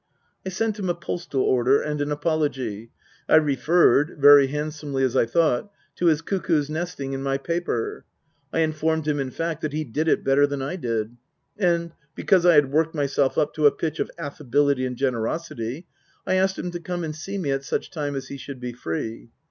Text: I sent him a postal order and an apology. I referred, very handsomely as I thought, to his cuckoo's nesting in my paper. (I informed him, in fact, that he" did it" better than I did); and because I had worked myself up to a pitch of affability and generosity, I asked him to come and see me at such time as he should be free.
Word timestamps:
I 0.43 0.49
sent 0.49 0.79
him 0.79 0.89
a 0.89 0.95
postal 0.95 1.41
order 1.41 1.79
and 1.79 2.01
an 2.01 2.11
apology. 2.11 2.89
I 3.29 3.35
referred, 3.35 4.17
very 4.17 4.47
handsomely 4.47 5.03
as 5.03 5.15
I 5.15 5.27
thought, 5.27 5.71
to 5.97 6.07
his 6.07 6.23
cuckoo's 6.23 6.71
nesting 6.71 7.13
in 7.13 7.21
my 7.21 7.37
paper. 7.37 8.03
(I 8.51 8.61
informed 8.61 9.07
him, 9.07 9.19
in 9.19 9.29
fact, 9.29 9.61
that 9.61 9.73
he" 9.73 9.83
did 9.83 10.07
it" 10.07 10.23
better 10.25 10.47
than 10.47 10.59
I 10.63 10.75
did); 10.75 11.17
and 11.55 11.91
because 12.15 12.47
I 12.47 12.55
had 12.55 12.71
worked 12.71 12.95
myself 12.95 13.37
up 13.37 13.53
to 13.53 13.67
a 13.67 13.71
pitch 13.71 13.99
of 13.99 14.09
affability 14.17 14.87
and 14.87 14.97
generosity, 14.97 15.85
I 16.25 16.33
asked 16.33 16.57
him 16.57 16.71
to 16.71 16.79
come 16.79 17.03
and 17.03 17.15
see 17.15 17.37
me 17.37 17.51
at 17.51 17.63
such 17.63 17.91
time 17.91 18.15
as 18.15 18.29
he 18.29 18.37
should 18.37 18.59
be 18.59 18.73
free. 18.73 19.29